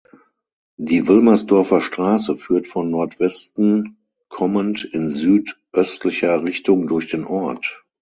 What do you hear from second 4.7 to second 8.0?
in südöstlicher Richtung durch den Ort.